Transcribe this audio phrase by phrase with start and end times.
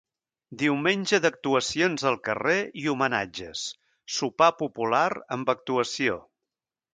[0.59, 2.55] Diumenge d'actuacions al carrer
[2.85, 3.67] i homenatges,
[4.15, 5.05] sopar popular
[5.37, 6.19] amb actuació.